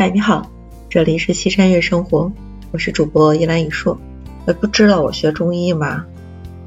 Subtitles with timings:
[0.00, 0.50] 嗨，你好，
[0.88, 2.32] 这里是西山月生活，
[2.70, 4.00] 我是主播依兰雨硕。
[4.46, 6.06] 呃，不知道我学中医吗？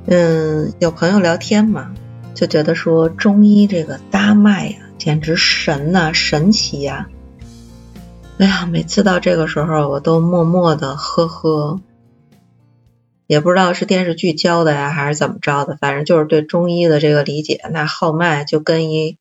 [0.05, 1.95] 嗯，有朋友聊天嘛，
[2.35, 7.09] 就觉得说中医这个搭脉呀，简直神呐，神奇呀！
[8.37, 11.81] 哎呀，每次到这个时候，我都默默的呵呵，
[13.25, 19.17] 也不知道是电视剧教的呀，还是怎么着的，反正就是对中医的这个理解，那号脉就跟一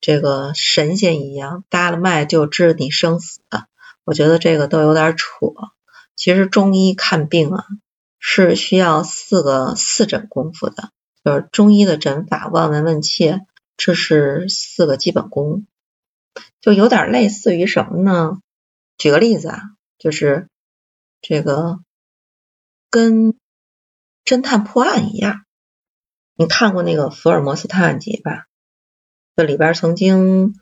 [0.00, 3.40] 这个神仙一样，搭了脉就知你生死。
[4.04, 5.24] 我觉得这个都有点扯。
[6.16, 7.64] 其实中医看病啊，
[8.18, 10.90] 是需要四个四诊功夫的，
[11.24, 13.46] 就是中医的诊法，望闻问切，
[13.76, 15.66] 这是四个基本功，
[16.60, 18.40] 就有点类似于什么呢？
[18.98, 19.62] 举个例子啊，
[19.98, 20.48] 就是
[21.22, 21.78] 这个
[22.90, 23.34] 跟
[24.24, 25.44] 侦探破案一样。
[26.34, 28.46] 你看过那个《福尔摩斯探案集》吧？
[29.40, 30.60] 这里边曾经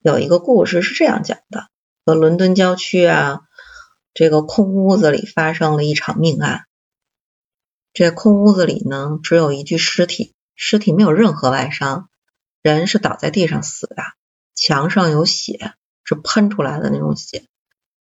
[0.00, 1.68] 有一个故事是这样讲的：
[2.04, 3.42] 说伦敦郊区啊，
[4.12, 6.64] 这个空屋子里发生了一场命案。
[7.92, 12.08] 这空屋子里呢，只有一具尸体，尸体没有任何外伤，
[12.60, 14.02] 人是倒在地上死的，
[14.52, 17.44] 墙上有血，是喷出来的那种血。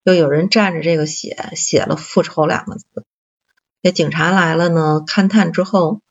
[0.01, 3.05] 又有人蘸着这个血写了“复仇”两个字。
[3.83, 6.01] 这警察来了呢，勘探之后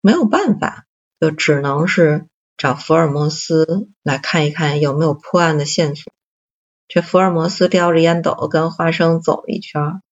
[0.00, 0.86] 没有办法，
[1.18, 2.28] 就只能是
[2.58, 6.12] 找福尔摩斯来看一看有没有破案的线索。
[6.88, 10.02] 这福尔摩斯叼着烟斗跟花生走了一圈，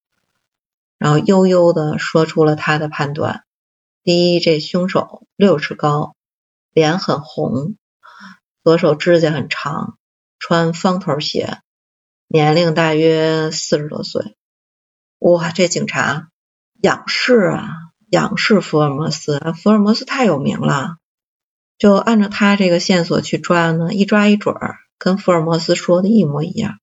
[0.97, 3.43] 然后悠悠的说出了他的判断：
[4.01, 6.15] 第一，这凶手六尺高，
[6.71, 7.75] 脸很红，
[8.63, 9.97] 左手指甲很长，
[10.39, 11.59] 穿方头鞋。
[12.27, 14.37] 年龄大约四十多岁，
[15.19, 16.29] 哇，这警察
[16.81, 17.67] 仰视啊，
[18.09, 20.95] 仰视福尔摩斯，福尔摩斯太有名了，
[21.77, 26.79] 就按照他这个线索去抓呢，一抓一准儿，跟福尔摩斯说的一模一样。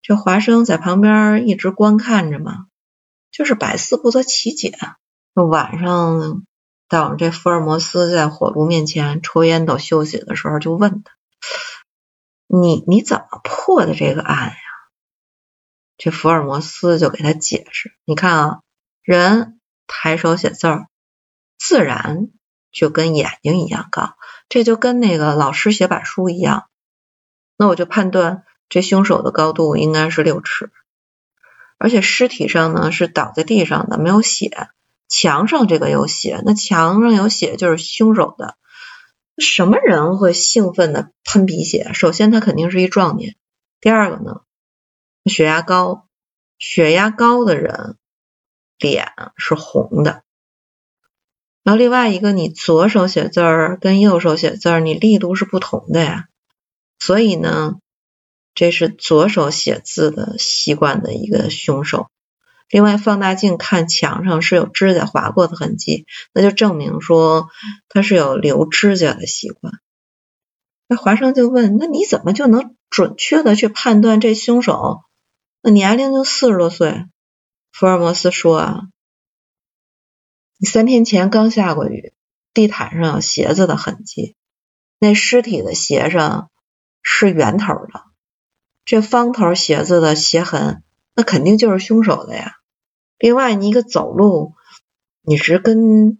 [0.00, 2.66] 这华生在旁边一直观看着嘛，
[3.30, 4.78] 就是百思不得其解。
[5.34, 6.44] 就晚上
[6.88, 11.12] 等这福尔摩斯在火炉面前抽烟斗休息的时候，就问他。
[12.46, 14.56] 你你怎么破的这个案呀？
[15.98, 18.60] 这福尔摩斯就给他解释：你看啊，
[19.02, 20.86] 人抬手写字儿，
[21.58, 22.28] 自然
[22.70, 24.16] 就跟眼睛一样高，
[24.48, 26.68] 这就跟那个老师写板书一样。
[27.56, 30.70] 那我就判断这凶手的高度应该是六尺，
[31.78, 34.68] 而且尸体上呢是倒在地上的，没有血，
[35.08, 38.56] 墙上这个有血，那墙上有血就是凶手的。
[39.38, 41.92] 什么人会兴奋的喷鼻血？
[41.94, 43.36] 首先，他肯定是一壮年。
[43.80, 44.40] 第二个呢，
[45.24, 46.08] 血压高，
[46.58, 47.96] 血压高的人
[48.78, 50.24] 脸是红的。
[51.68, 56.24] 然后另外一个，你左手写字儿跟右手写字儿，你力度是不同的呀。
[56.98, 57.74] 所以呢，
[58.54, 62.06] 这是左手写字的习惯的一个凶手。
[62.70, 67.50] 另外，放大镜看墙上是有指甲划过的痕迹，那就证明说
[67.90, 69.74] 他是有留指甲的习惯。
[70.86, 75.00] 那华生就问：“那你怎么就能准确的去判断这凶手？
[75.60, 77.04] 那年龄就四十多岁？”
[77.72, 78.82] 福尔摩斯说：“啊，
[80.66, 82.12] 三天前刚下过雨，
[82.52, 84.34] 地毯上有鞋子的痕迹，
[84.98, 86.50] 那尸体的鞋上
[87.02, 88.04] 是圆头的，
[88.84, 90.82] 这方头鞋子的鞋痕，
[91.14, 92.56] 那肯定就是凶手的呀。”
[93.18, 94.54] 另外，你一个走路，
[95.22, 96.18] 你是跟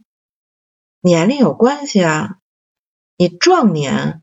[1.01, 2.39] 年龄有关系啊。
[3.17, 4.23] 你壮年，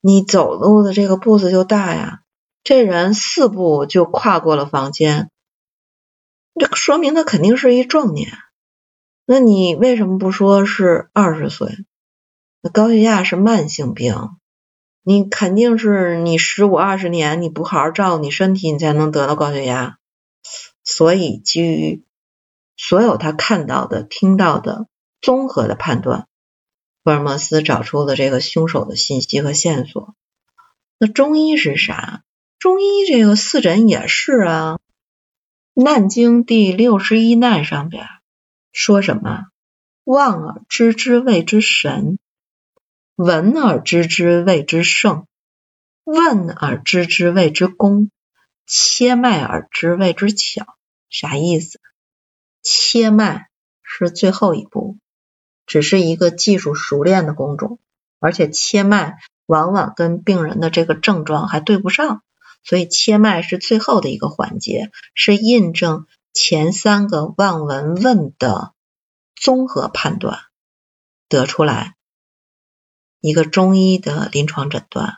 [0.00, 2.20] 你走路的这个步子就大呀。
[2.64, 5.30] 这人四步就跨过了房间，
[6.58, 8.28] 这说明他肯定是一壮年。
[9.28, 11.76] 那你为什么不说是二十岁？
[12.62, 14.36] 那高血压是慢性病，
[15.02, 19.98] 你肯定是你十五二十年你不好好照顾你身体，你才能得到高血压。
[20.84, 22.04] 所以，基于
[22.76, 24.86] 所有他看到的、听到的
[25.20, 26.28] 综合的判断，
[27.02, 30.14] 福尔摩斯找出了这个凶手的信息和线索。
[30.98, 32.22] 那中医是啥？
[32.60, 34.78] 中医这个四诊也是啊，
[35.82, 38.06] 《难经》第六十一难上边
[38.76, 39.46] 说什么？
[40.04, 42.18] 望而知之谓之神，
[43.14, 45.26] 闻而知之谓之圣，
[46.04, 48.10] 问而知之谓之功。
[48.66, 50.76] 切脉而知谓之巧，
[51.08, 51.80] 啥意思？
[52.62, 53.48] 切脉
[53.82, 54.98] 是最后一步，
[55.64, 57.78] 只是一个技术熟练的工种，
[58.20, 62.22] 而且切脉往往跟病人的这个症状还对不上，
[62.62, 66.06] 所以切脉是最后的一个环节，是印证
[66.38, 68.74] 前三个望闻问的
[69.34, 70.38] 综合判断，
[71.30, 71.96] 得出来
[73.20, 75.14] 一个中医的临床诊断，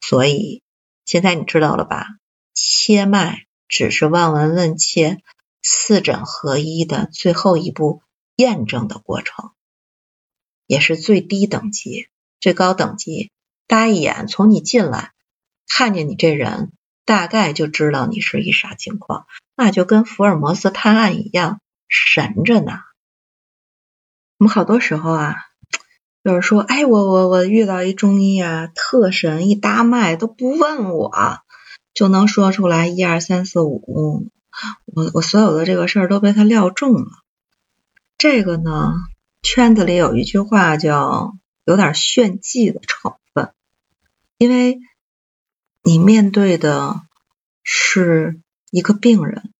[0.00, 0.64] 所以。
[1.04, 2.06] 现在你知道了吧？
[2.54, 5.22] 切脉只是望闻问切
[5.62, 8.02] 四诊合一的最后一步
[8.34, 9.52] 验证的过程，
[10.66, 12.08] 也是最低等级。
[12.40, 13.30] 最高等级，
[13.68, 15.12] 搭一眼从你进来
[15.68, 16.72] 看见你这人，
[17.04, 19.26] 大概就知道你是一啥情况，
[19.56, 22.80] 那就跟福尔摩斯探案一样神着呢。
[24.38, 25.36] 我们好多时候啊。
[26.24, 31.10] 就是说，哎，我我我遇到一中医啊，特神，一搭脉都不问我，
[31.94, 34.30] 就能说出来一二三四五，
[34.84, 37.08] 我我所有的这个事儿都被他料中了。
[38.18, 38.92] 这个呢，
[39.42, 41.34] 圈子里有一句话叫
[41.64, 43.52] 有点炫技的成分，
[44.38, 44.78] 因为
[45.84, 47.00] 你面对的
[47.64, 48.40] 是
[48.70, 49.52] 一个病人，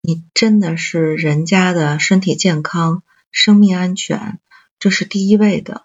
[0.00, 4.40] 你真的是人家的身体健康、生命安全，
[4.78, 5.84] 这是第一位的。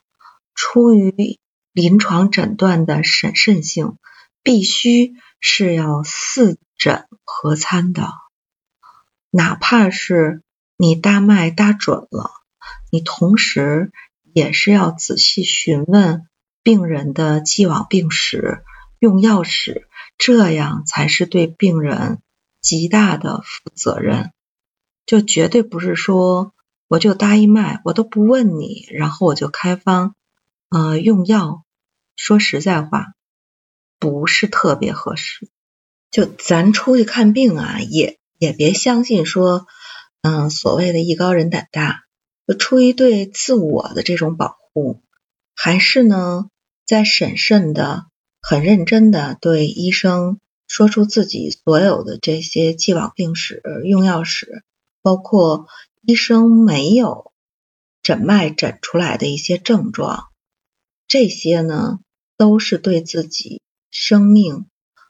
[0.56, 1.40] 出于
[1.74, 3.98] 临床诊断的审慎性，
[4.44, 8.14] 必须是要四诊合参的。
[9.30, 10.42] 哪怕是
[10.78, 12.32] 你搭脉搭准了，
[12.92, 13.92] 你同时
[14.32, 16.28] 也是要仔细询问
[16.64, 18.64] 病人的既往病史、
[19.02, 19.88] 用药时，
[20.20, 22.22] 这样才是对病人
[22.62, 24.32] 极大的负责任。
[25.08, 26.54] 就绝对不是说
[26.88, 30.14] 我就搭一脉，我都不问你，然后我就开方。
[30.70, 31.64] 呃，用药
[32.16, 33.16] 说实在话
[33.98, 35.50] 不是特别合适。
[36.12, 39.66] 就咱出去看病啊，也也别相信说，
[40.22, 42.04] 嗯，所谓的艺高人胆大。
[42.46, 45.02] 就出于对自我的这种保护，
[45.56, 46.50] 还是呢，
[46.86, 48.06] 在审慎的、
[48.42, 54.64] 很认真的对医生说出自己所有的这些既往病史、用药史，
[55.02, 55.68] 包括
[56.02, 57.32] 医生没有
[58.02, 60.26] 诊脉诊出来的一些症状。
[61.08, 62.00] 这些呢，
[62.38, 64.66] 都是对自己生命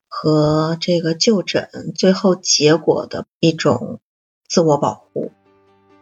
[0.07, 4.01] 和这个就诊最后结果的一种
[4.49, 5.31] 自我保护。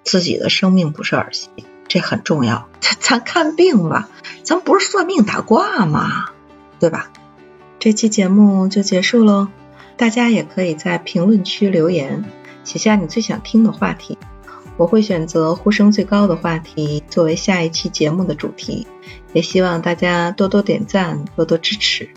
[0.04, 1.50] 自己的生命不是儿戏，
[1.88, 2.70] 这很重要。
[3.00, 4.10] 咱看病吧，
[4.44, 6.31] 咱不是算命打卦嘛，
[6.80, 7.12] 对吧？
[7.80, 9.48] 这期节目就结束喽，
[9.96, 12.26] 大家也可以在评论区留言，
[12.66, 14.18] 写下你最想听的话题。
[14.76, 18.86] 我会选择呼声最高的话题作为下一期节目的主题，
[19.31, 22.10] 也希望大家多多点赞，多多支持。